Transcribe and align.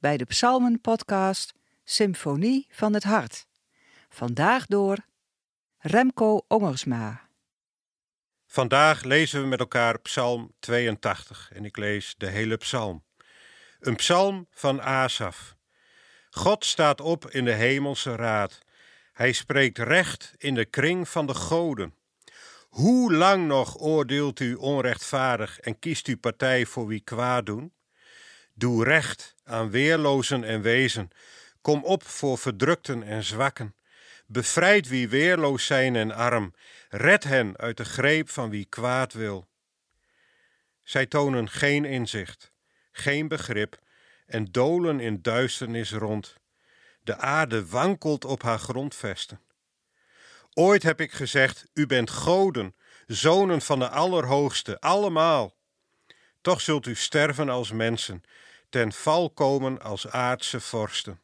bij 0.00 0.16
de 0.16 0.24
Psalmen-podcast 0.24 1.54
Symfonie 1.84 2.66
van 2.70 2.94
het 2.94 3.02
Hart. 3.02 3.46
Vandaag 4.08 4.66
door 4.66 4.96
Remco 5.78 6.44
Ongersma. 6.48 7.28
Vandaag 8.46 9.02
lezen 9.02 9.40
we 9.40 9.46
met 9.46 9.60
elkaar 9.60 10.00
Psalm 10.00 10.52
82 10.58 11.50
en 11.52 11.64
ik 11.64 11.76
lees 11.76 12.14
de 12.18 12.26
hele 12.26 12.56
psalm. 12.56 13.04
Een 13.80 13.96
psalm 13.96 14.46
van 14.50 14.82
Asaf. 14.82 15.56
God 16.30 16.64
staat 16.64 17.00
op 17.00 17.30
in 17.30 17.44
de 17.44 17.54
hemelse 17.54 18.16
raad. 18.16 18.58
Hij 19.12 19.32
spreekt 19.32 19.78
recht 19.78 20.34
in 20.36 20.54
de 20.54 20.64
kring 20.64 21.08
van 21.08 21.26
de 21.26 21.34
goden. 21.34 21.94
Hoe 22.68 23.12
lang 23.12 23.46
nog 23.46 23.78
oordeelt 23.78 24.40
u 24.40 24.54
onrechtvaardig 24.54 25.60
en 25.60 25.78
kiest 25.78 26.08
u 26.08 26.16
partij 26.16 26.66
voor 26.66 26.86
wie 26.86 27.00
kwaad 27.00 27.46
doen? 27.46 27.72
Doe 28.60 28.84
recht 28.84 29.34
aan 29.44 29.70
weerlozen 29.70 30.44
en 30.44 30.62
wezen. 30.62 31.10
Kom 31.60 31.84
op 31.84 32.04
voor 32.04 32.38
verdrukten 32.38 33.02
en 33.02 33.24
zwakken. 33.24 33.74
Bevrijd 34.26 34.88
wie 34.88 35.08
weerloos 35.08 35.66
zijn 35.66 35.96
en 35.96 36.12
arm. 36.12 36.54
Red 36.88 37.24
hen 37.24 37.56
uit 37.56 37.76
de 37.76 37.84
greep 37.84 38.30
van 38.30 38.50
wie 38.50 38.64
kwaad 38.64 39.12
wil. 39.12 39.48
Zij 40.82 41.06
tonen 41.06 41.48
geen 41.48 41.84
inzicht, 41.84 42.52
geen 42.92 43.28
begrip 43.28 43.78
en 44.26 44.44
dolen 44.44 45.00
in 45.00 45.22
duisternis 45.22 45.92
rond. 45.92 46.34
De 47.02 47.16
aarde 47.16 47.66
wankelt 47.66 48.24
op 48.24 48.42
haar 48.42 48.58
grondvesten. 48.58 49.40
Ooit 50.54 50.82
heb 50.82 51.00
ik 51.00 51.12
gezegd: 51.12 51.66
U 51.74 51.86
bent 51.86 52.10
goden, 52.10 52.74
zonen 53.06 53.60
van 53.60 53.78
de 53.78 53.88
Allerhoogste, 53.88 54.80
allemaal. 54.80 55.58
Toch 56.40 56.60
zult 56.60 56.86
u 56.86 56.94
sterven 56.94 57.48
als 57.48 57.72
mensen, 57.72 58.22
ten 58.70 58.92
val 58.92 59.30
komen 59.30 59.82
als 59.82 60.08
aardse 60.08 60.60
vorsten. 60.60 61.20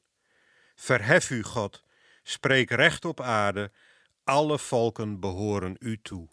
Verhef 0.75 1.31
u, 1.31 1.43
God, 1.43 1.83
spreek 2.23 2.71
recht 2.71 3.05
op 3.05 3.21
aarde, 3.21 3.71
alle 4.25 4.59
volken 4.59 5.21
behoren 5.21 5.77
u 5.79 5.99
toe. 6.03 6.29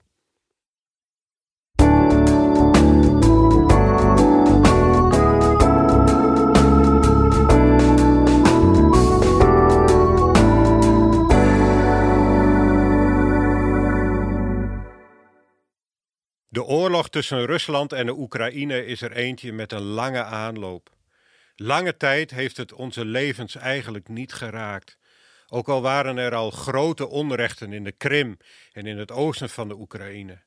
De 16.48 16.64
oorlog 16.64 17.10
tussen 17.10 17.46
Rusland 17.46 17.94
en 17.94 18.06
de 18.06 18.18
Oekraïne 18.18 18.86
is 18.86 19.02
er 19.02 19.12
eentje 19.12 19.52
met 19.54 19.72
een 19.72 19.82
lange 19.82 20.24
aanloop. 20.24 20.90
Lange 21.56 21.98
tijd 21.98 22.32
heeft 22.32 22.58
het 22.58 22.74
onze 22.74 23.06
levens 23.06 23.56
eigenlijk 23.56 24.08
niet 24.08 24.34
geraakt. 24.34 24.98
Ook 25.48 25.70
al 25.70 25.82
waren 25.82 26.18
er 26.18 26.36
al 26.36 26.52
grote 26.52 27.08
onrechten 27.08 27.74
in 27.74 27.84
de 27.84 27.92
Krim 27.92 28.38
en 28.72 28.86
in 28.86 28.98
het 28.98 29.12
oosten 29.12 29.50
van 29.50 29.68
de 29.68 29.76
Oekraïne. 29.76 30.42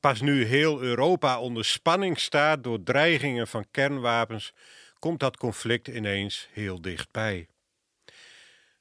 Pas 0.00 0.20
nu 0.20 0.44
heel 0.44 0.80
Europa 0.80 1.40
onder 1.40 1.64
spanning 1.64 2.18
staat 2.18 2.64
door 2.64 2.82
dreigingen 2.82 3.48
van 3.48 3.66
kernwapens, 3.70 4.52
komt 4.98 5.20
dat 5.20 5.36
conflict 5.36 5.88
ineens 5.88 6.48
heel 6.52 6.80
dichtbij. 6.80 7.48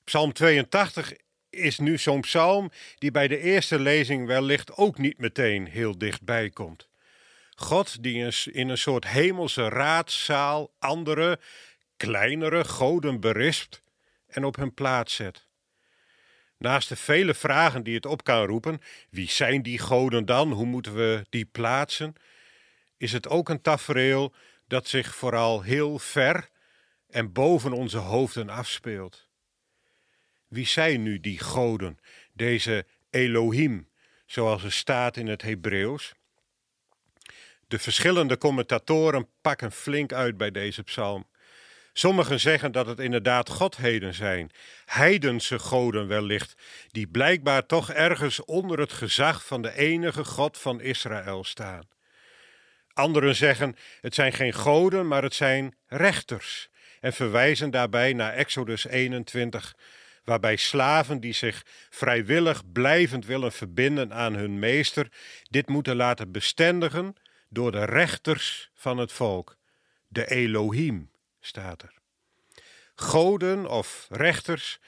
Psalm 0.03 0.34
82 0.34 1.14
is 1.50 1.80
nu 1.80 1.97
zo'n 1.97 2.22
psalm 2.22 2.72
die 2.97 3.12
bij 3.12 3.28
de 3.28 3.39
eerste 3.39 3.80
lezing 3.80 4.28
wellicht 4.28 4.78
ook 4.78 4.97
niet 4.97 5.17
meteen 5.17 5.67
heel 5.67 5.97
dichtbij 5.97 6.50
komt. 6.50 6.89
God 7.61 8.03
die 8.03 8.31
in 8.51 8.69
een 8.69 8.77
soort 8.77 9.07
hemelse 9.07 9.69
raadzaal 9.69 10.72
andere, 10.79 11.39
kleinere 11.97 12.63
goden 12.63 13.19
berispt 13.19 13.81
en 14.27 14.44
op 14.44 14.55
hun 14.55 14.73
plaats 14.73 15.16
zet. 15.16 15.47
Naast 16.57 16.89
de 16.89 16.95
vele 16.95 17.33
vragen 17.33 17.83
die 17.83 17.95
het 17.95 18.05
op 18.05 18.23
kan 18.23 18.45
roepen, 18.45 18.81
wie 19.09 19.29
zijn 19.29 19.61
die 19.61 19.79
goden 19.79 20.25
dan, 20.25 20.51
hoe 20.51 20.66
moeten 20.66 20.95
we 20.95 21.25
die 21.29 21.45
plaatsen, 21.45 22.16
is 22.97 23.11
het 23.11 23.27
ook 23.27 23.49
een 23.49 23.61
tafereel 23.61 24.33
dat 24.67 24.88
zich 24.88 25.16
vooral 25.16 25.61
heel 25.61 25.99
ver 25.99 26.49
en 27.09 27.31
boven 27.31 27.72
onze 27.72 27.97
hoofden 27.97 28.49
afspeelt. 28.49 29.28
Wie 30.47 30.67
zijn 30.67 31.03
nu 31.03 31.19
die 31.19 31.39
goden, 31.39 31.99
deze 32.33 32.85
Elohim, 33.09 33.89
zoals 34.25 34.63
er 34.63 34.72
staat 34.72 35.17
in 35.17 35.28
het 35.28 35.41
Hebreeuws? 35.41 36.13
De 37.72 37.80
verschillende 37.80 38.38
commentatoren 38.38 39.28
pakken 39.42 39.72
flink 39.72 40.14
uit 40.14 40.38
bij 40.38 40.52
deze 40.52 40.84
psalm. 40.84 41.28
Sommigen 41.94 42.40
zeggen 42.40 42.72
dat 42.72 42.86
het 42.86 43.00
inderdaad 43.00 43.50
godheden 43.50 44.14
zijn, 44.14 44.52
heidense 44.86 45.59
goden 45.59 46.08
wellicht, 46.08 46.62
die 46.88 47.08
blijkbaar 47.08 47.66
toch 47.66 47.92
ergens 47.92 48.46
onder 48.46 48.80
het 48.80 48.92
gezag 48.92 49.46
van 49.46 49.62
de 49.62 49.78
enige 49.78 50.24
God 50.24 50.58
van 50.58 50.82
Israël 50.82 51.44
staan. 51.44 51.88
Anderen 52.94 53.36
zeggen 53.36 53.76
het 54.02 54.16
zijn 54.16 54.34
geen 54.34 54.53
goden, 54.53 55.08
maar 55.08 55.24
het 55.24 55.36
zijn 55.36 55.76
rechters 55.88 56.70
en 57.00 57.14
verwijzen 57.14 57.72
daarbij 57.72 58.14
naar 58.14 58.34
Exodus 58.34 58.86
21, 58.86 59.76
waarbij 60.24 60.56
slaven 60.56 61.20
die 61.20 61.34
zich 61.34 61.66
vrijwillig 61.90 62.72
blijvend 62.72 63.26
willen 63.26 63.52
verbinden 63.52 64.14
aan 64.14 64.34
hun 64.36 64.59
meester, 64.59 65.08
dit 65.50 65.68
moeten 65.68 65.96
laten 65.96 66.32
bestendigen 66.32 67.16
door 67.53 67.72
de 67.72 67.85
rechters 67.85 68.69
van 68.73 68.97
het 68.97 69.12
volk. 69.12 69.57
De 70.07 70.29
Elohim 70.29 71.12
staat 71.39 71.81
er. 71.81 71.94
Goden 72.95 73.69
of 73.69 74.07
rechters, 74.09 74.79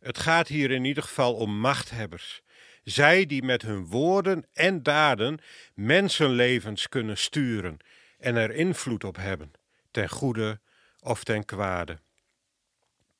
het 0.00 0.18
gaat 0.18 0.48
hier 0.48 0.70
in 0.70 0.84
ieder 0.84 1.02
geval 1.02 1.34
om 1.34 1.60
machthebbers. 1.60 2.42
Zij 2.84 3.26
die 3.26 3.42
met 3.42 3.62
hun 3.62 3.86
woorden 3.86 4.46
en 4.52 4.82
daden 4.82 5.38
mensenlevens 5.74 6.88
kunnen 6.88 7.18
sturen 7.18 7.76
en 8.18 8.36
er 8.36 8.50
invloed 8.50 9.04
op 9.04 9.16
hebben, 9.16 9.52
ten 9.90 10.08
goede 10.08 10.60
of 11.00 11.24
ten 11.24 11.44
kwade. 11.44 11.98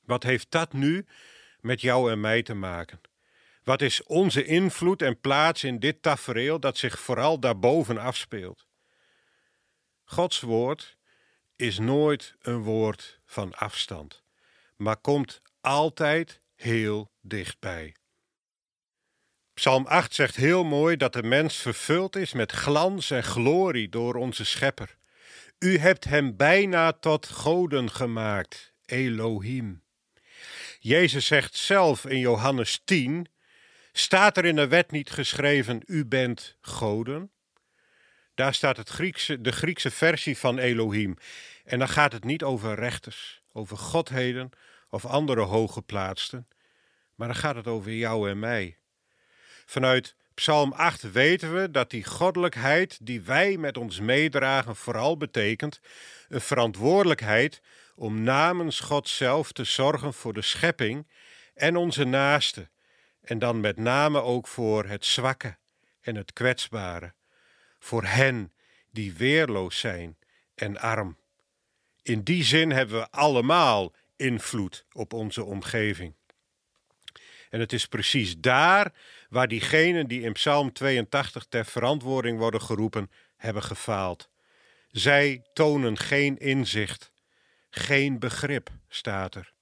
Wat 0.05 0.23
heeft 0.23 0.51
dat 0.51 0.73
nu 0.73 1.07
met 1.61 1.81
jou 1.81 2.11
en 2.11 2.21
mij 2.21 2.43
te 2.43 2.55
maken? 2.55 3.01
Wat 3.65 3.83
is 3.83 4.03
onze 4.03 4.45
invloed 4.45 5.03
en 5.03 5.21
plaats 5.21 5.65
in 5.65 5.79
dit 5.79 6.03
tafereel 6.03 6.61
dat 6.61 6.77
zich 6.77 6.99
vooral 6.99 7.41
daarboven 7.41 7.99
afspeelt? 7.99 8.68
Gods 10.11 10.41
woord 10.41 10.97
is 11.57 11.79
nooit 11.79 12.35
een 12.41 12.63
woord 12.63 13.21
van 13.25 13.55
afstand, 13.55 14.23
maar 14.77 14.97
komt 14.97 15.43
altijd 15.61 16.41
heel 16.55 17.13
dichtbij. 17.21 17.95
Psalm 19.55 19.87
8 19.87 20.15
zegt 20.15 20.37
heel 20.37 20.65
mooi 20.65 20.97
dat 20.97 21.13
de 21.13 21.23
mens 21.23 21.57
vervuld 21.57 22.17
is 22.17 22.33
met 22.33 22.53
glans 22.53 23.11
en 23.11 23.25
glorie 23.25 23.89
door 23.89 24.15
onze 24.15 24.45
Schepper. 24.45 24.97
U 25.59 25.79
hebt 25.79 26.05
hem 26.05 26.37
bijna 26.37 26.93
tot 26.93 27.27
goden 27.27 27.91
gemaakt, 27.91 28.73
Elohim. 28.85 29.83
Jezus 30.79 31.27
zegt 31.27 31.55
zelf 31.55 32.07
in 32.07 32.19
Johannes 32.19 32.81
10: 32.85 33.27
Staat 33.93 34.37
er 34.37 34.45
in 34.45 34.57
de 34.57 34.69
wet 34.69 34.91
niet 34.91 35.11
geschreven: 35.11 35.83
U 35.87 36.07
bent 36.07 36.57
goden? 36.61 37.33
Daar 38.39 38.55
staat 38.55 38.77
het 38.77 38.89
Griekse, 38.89 39.41
de 39.41 39.53
Griekse 39.53 39.91
versie 39.91 40.39
van 40.39 40.59
Elohim. 40.59 41.17
En 41.65 41.79
dan 41.79 41.89
gaat 41.89 42.13
het 42.13 42.25
niet 42.25 42.43
over 42.43 42.75
rechters, 42.75 43.43
over 43.53 43.77
godheden 43.77 44.51
of 44.91 45.07
andere 45.07 45.41
hooggeplaatsten, 45.41 46.49
maar 47.15 47.29
dan 47.29 47.37
gaat 47.37 47.55
het 47.55 47.67
over 47.67 47.93
jou 47.93 48.31
en 48.31 48.39
mij. 48.39 48.77
Vanuit 49.67 50.15
Psalm 50.35 50.73
8 50.73 51.13
weten 51.13 51.55
we 51.55 51.71
dat 51.71 51.91
die 51.91 52.05
goddelijkheid 52.05 52.99
die 53.03 53.21
wij 53.21 53.57
met 53.57 53.77
ons 53.77 54.01
meedragen 54.01 54.77
vooral 54.77 55.17
betekent 55.17 55.81
een 56.29 56.41
verantwoordelijkheid 56.41 57.61
om 57.95 58.23
namens 58.23 58.81
God 58.81 59.09
zelf 59.09 59.53
te 59.53 59.65
zorgen 59.65 60.15
voor 60.15 60.33
de 60.33 60.43
schepping 60.43 61.07
en 61.55 61.77
onze 61.77 62.05
naasten, 62.05 62.71
en 63.21 63.39
dan 63.39 63.61
met 63.61 63.77
name 63.77 64.23
ook 64.23 64.49
voor 64.49 64.85
het 64.85 65.05
zwakke 65.05 65.57
en 66.01 66.17
het 66.17 66.33
kwetsbare, 66.33 67.13
voor 67.79 68.05
hen 68.05 68.53
die 68.91 69.13
weerloos 69.13 69.79
zijn 69.79 70.17
en 70.55 70.79
arm. 70.79 71.17
In 72.03 72.23
die 72.23 72.45
zin 72.45 72.71
hebben 72.71 72.99
we 72.99 73.11
allemaal 73.11 73.95
invloed 74.17 74.85
op 74.93 75.13
onze 75.13 75.45
omgeving. 75.45 76.15
En 77.51 77.61
het 77.61 77.73
is 77.73 77.87
precies 77.87 78.39
daar 78.39 78.93
waar 79.29 79.49
diegenen 79.49 80.07
die 80.07 80.23
in 80.23 80.33
Psalm 80.33 80.73
82 80.73 81.45
ter 81.45 81.65
verantwoording 81.65 82.39
worden 82.39 82.63
geroepen, 82.63 83.11
hebben 83.37 83.63
gefaald. 83.63 84.29
Zij 84.91 85.45
tonen 85.53 85.99
geen 85.99 86.39
inzicht, 86.39 87.13
geen 87.71 88.19
begrip, 88.19 88.71
staat 88.89 89.35
er. 89.35 89.53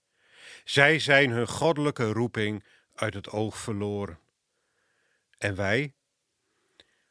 Zij 0.65 0.99
zijn 0.99 1.31
hun 1.31 1.49
goddelijke 1.49 2.13
roeping 2.13 2.65
uit 2.95 3.15
het 3.15 3.31
oog 3.31 3.57
verloren. 3.57 4.19
En 5.39 5.55
wij? 5.55 5.95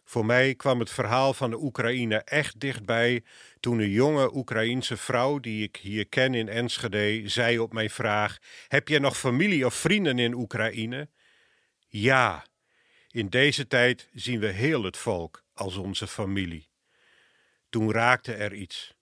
Voor 0.06 0.26
mij 0.26 0.56
kwam 0.56 0.80
het 0.80 0.90
verhaal 0.90 1.34
van 1.34 1.50
de 1.50 1.62
Oekraïne 1.62 2.18
echt 2.18 2.60
dichtbij 2.60 3.24
toen 3.60 3.80
een 3.80 3.90
jonge 3.90 4.36
Oekraïense 4.36 4.98
vrouw 4.98 5.40
die 5.40 5.64
ik 5.64 5.76
hier 5.76 6.08
ken 6.08 6.34
in 6.34 6.50
Enschede 6.50 7.30
zei 7.30 7.60
op 7.60 7.74
mijn 7.74 7.90
vraag: 7.90 8.38
Heb 8.68 8.88
je 8.88 9.00
nog 9.00 9.18
familie 9.18 9.66
of 9.66 9.74
vrienden 9.74 10.20
in 10.20 10.34
Oekraïne? 10.34 11.10
Ja, 11.88 12.46
in 13.10 13.30
deze 13.30 13.68
tijd 13.68 14.10
zien 14.14 14.40
we 14.40 14.48
heel 14.48 14.84
het 14.84 14.98
volk 14.98 15.44
als 15.54 15.76
onze 15.76 16.08
familie. 16.08 16.70
Toen 17.70 17.92
raakte 17.92 18.34
er 18.34 18.54
iets. 18.54 18.94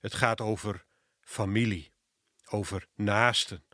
Het 0.00 0.14
gaat 0.14 0.40
over 0.40 0.84
familie, 1.20 1.92
over 2.48 2.86
naasten, 2.94 3.64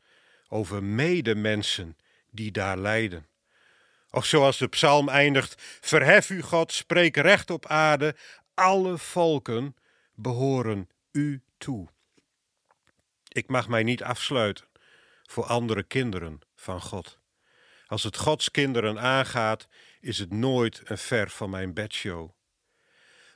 over 0.49 0.83
medemensen 0.83 1.97
die 2.31 2.51
daar 2.51 2.79
lijden. 2.79 3.27
Of 4.15 4.27
zoals 4.27 4.59
de 4.59 4.69
psalm 4.69 5.09
eindigt: 5.09 5.55
Verhef 5.81 6.31
u, 6.31 6.43
God, 6.43 6.73
spreek 6.73 7.17
recht 7.17 7.51
op 7.51 7.67
aarde, 7.67 8.17
alle 8.55 8.99
volken 8.99 9.77
behoren 10.15 10.89
u 11.13 11.43
toe. 11.59 11.89
Ik 13.29 13.49
mag 13.49 13.69
mij 13.69 13.83
niet 13.83 14.03
afsluiten 14.03 14.65
voor 15.23 15.45
andere 15.45 15.83
kinderen 15.83 16.41
van 16.55 16.81
God. 16.81 17.19
Als 17.87 18.03
het 18.03 18.17
Gods 18.17 18.51
kinderen 18.51 19.01
aangaat, 19.01 19.69
is 20.01 20.19
het 20.19 20.33
nooit 20.33 20.81
een 20.85 20.99
ver 20.99 21.31
van 21.31 21.51
mijn 21.51 21.75
bedshow. 21.75 22.31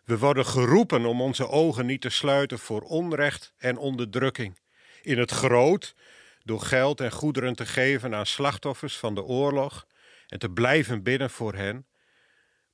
We 0.05 0.19
worden 0.19 0.47
geroepen 0.47 1.07
om 1.07 1.21
onze 1.21 1.49
ogen 1.49 1.87
niet 1.87 2.01
te 2.01 2.11
sluiten 2.11 2.59
voor 2.59 2.81
onrecht 2.81 3.53
en 3.57 3.77
onderdrukking. 3.77 4.59
In 5.03 5.19
het 5.19 5.31
groot, 5.31 5.95
door 6.43 6.61
geld 6.61 7.01
en 7.01 7.13
goederen 7.13 7.55
te 7.55 7.67
geven 7.67 8.15
aan 8.15 8.27
slachtoffers 8.27 8.99
van 8.99 9.15
de 9.15 9.23
oorlog 9.23 9.87
en 10.29 10.39
te 10.39 10.51
blijven 10.51 11.03
bidden 11.03 11.31
voor 11.31 11.55
hen, 11.55 11.87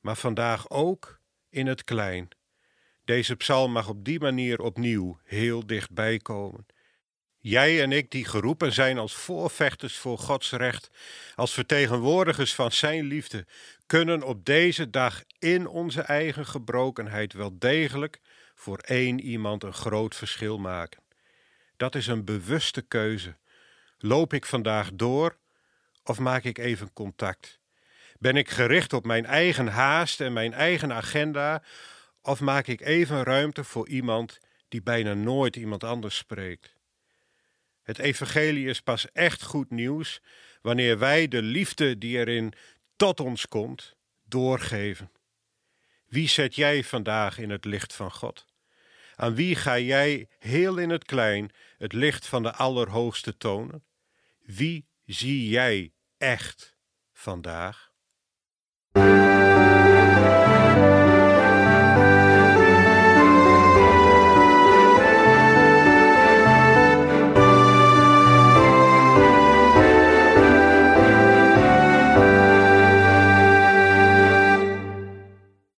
maar 0.00 0.16
vandaag 0.16 0.70
ook 0.70 1.20
in 1.48 1.66
het 1.66 1.84
klein. 1.84 2.28
Deze 3.04 3.36
psalm 3.36 3.72
mag 3.72 3.88
op 3.88 4.04
die 4.04 4.20
manier 4.20 4.60
opnieuw 4.60 5.18
heel 5.24 5.66
dichtbij 5.66 6.18
komen. 6.18 6.66
Jij 7.38 7.82
en 7.82 7.92
ik, 7.92 8.10
die 8.10 8.24
geroepen 8.24 8.72
zijn 8.72 8.98
als 8.98 9.14
voorvechters 9.14 9.96
voor 9.96 10.18
Gods 10.18 10.52
recht, 10.52 10.90
als 11.34 11.52
vertegenwoordigers 11.52 12.54
van 12.54 12.72
Zijn 12.72 13.04
liefde, 13.04 13.46
kunnen 13.86 14.22
op 14.22 14.44
deze 14.44 14.90
dag 14.90 15.22
in 15.38 15.66
onze 15.66 16.00
eigen 16.00 16.46
gebrokenheid 16.46 17.32
wel 17.32 17.58
degelijk 17.58 18.20
voor 18.54 18.78
één 18.78 19.20
iemand 19.20 19.62
een 19.62 19.72
groot 19.72 20.14
verschil 20.14 20.58
maken. 20.58 21.02
Dat 21.76 21.94
is 21.94 22.06
een 22.06 22.24
bewuste 22.24 22.82
keuze. 22.82 23.36
Loop 23.98 24.32
ik 24.32 24.46
vandaag 24.46 24.90
door 24.92 25.38
of 26.04 26.18
maak 26.18 26.44
ik 26.44 26.58
even 26.58 26.92
contact? 26.92 27.60
Ben 28.18 28.36
ik 28.36 28.50
gericht 28.50 28.92
op 28.92 29.04
mijn 29.04 29.26
eigen 29.26 29.66
haast 29.66 30.20
en 30.20 30.32
mijn 30.32 30.52
eigen 30.52 30.92
agenda 30.92 31.62
of 32.22 32.40
maak 32.40 32.66
ik 32.66 32.80
even 32.80 33.22
ruimte 33.22 33.64
voor 33.64 33.88
iemand 33.88 34.38
die 34.68 34.82
bijna 34.82 35.14
nooit 35.14 35.56
iemand 35.56 35.84
anders 35.84 36.16
spreekt? 36.16 36.76
Het 37.82 37.98
evangelie 37.98 38.68
is 38.68 38.80
pas 38.80 39.12
echt 39.12 39.42
goed 39.42 39.70
nieuws 39.70 40.20
wanneer 40.62 40.98
wij 40.98 41.28
de 41.28 41.42
liefde 41.42 41.98
die 41.98 42.18
erin 42.18 42.52
tot 42.96 43.20
ons 43.20 43.48
komt, 43.48 43.96
doorgeven. 44.24 45.10
Wie 46.06 46.28
zet 46.28 46.54
jij 46.54 46.84
vandaag 46.84 47.38
in 47.38 47.50
het 47.50 47.64
licht 47.64 47.92
van 47.94 48.12
God? 48.12 48.46
Aan 49.14 49.34
wie 49.34 49.56
ga 49.56 49.78
jij 49.78 50.28
heel 50.38 50.76
in 50.76 50.90
het 50.90 51.04
klein 51.04 51.50
het 51.78 51.92
licht 51.92 52.26
van 52.26 52.42
de 52.42 52.52
Allerhoogste 52.52 53.36
tonen? 53.36 53.84
Wie 54.40 54.86
zie 55.04 55.48
jij 55.48 55.94
echt 56.16 56.76
vandaag? 57.12 57.93